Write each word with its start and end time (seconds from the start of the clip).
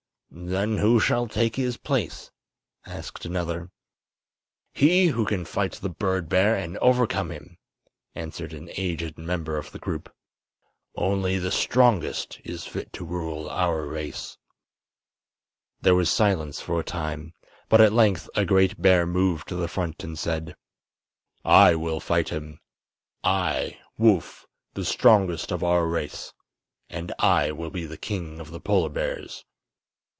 "Then 0.33 0.77
who 0.77 0.97
shall 1.01 1.27
take 1.27 1.57
his 1.57 1.75
place?" 1.75 2.31
asked 2.85 3.25
another. 3.25 3.69
"He 4.73 5.07
who 5.07 5.25
can 5.25 5.43
fight 5.43 5.73
the 5.73 5.89
bird 5.89 6.29
bear 6.29 6.55
and 6.55 6.77
overcome 6.77 7.31
him," 7.31 7.57
answered 8.15 8.53
an 8.53 8.69
aged 8.77 9.17
member 9.17 9.57
of 9.57 9.71
the 9.73 9.77
group. 9.77 10.09
"Only 10.95 11.37
the 11.37 11.51
strongest 11.51 12.39
is 12.45 12.65
fit 12.65 12.93
to 12.93 13.03
rule 13.03 13.49
our 13.49 13.85
race." 13.85 14.37
There 15.81 15.95
was 15.95 16.09
silence 16.09 16.61
for 16.61 16.79
a 16.79 16.83
time, 16.83 17.33
but 17.67 17.81
at 17.81 17.91
length 17.93 18.29
a 18.33 18.45
great 18.45 18.81
bear 18.81 19.05
moved 19.05 19.49
to 19.49 19.55
the 19.55 19.67
front 19.67 20.01
and 20.01 20.17
said: 20.17 20.55
"I 21.43 21.75
will 21.75 21.99
fight 21.99 22.29
him; 22.29 22.61
I—Woof—the 23.25 24.85
strongest 24.85 25.51
of 25.51 25.61
our 25.61 25.85
race! 25.85 26.31
And 26.89 27.13
I 27.19 27.51
will 27.51 27.69
be 27.69 27.85
King 27.97 28.39
of 28.39 28.51
the 28.51 28.61
Polar 28.61 28.89
Bears." 28.89 29.43